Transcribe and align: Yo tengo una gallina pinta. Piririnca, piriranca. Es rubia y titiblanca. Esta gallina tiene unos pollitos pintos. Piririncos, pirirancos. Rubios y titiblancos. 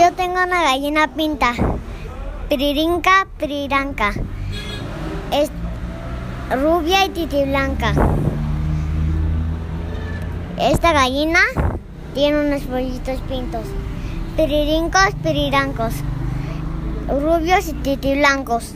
Yo 0.00 0.10
tengo 0.12 0.42
una 0.42 0.62
gallina 0.62 1.08
pinta. 1.08 1.52
Piririnca, 2.48 3.26
piriranca. 3.36 4.14
Es 5.30 5.50
rubia 6.50 7.04
y 7.04 7.10
titiblanca. 7.10 7.92
Esta 10.58 10.94
gallina 10.94 11.40
tiene 12.14 12.46
unos 12.46 12.62
pollitos 12.62 13.20
pintos. 13.28 13.66
Piririncos, 14.38 15.14
pirirancos. 15.22 15.92
Rubios 17.06 17.68
y 17.68 17.74
titiblancos. 17.74 18.72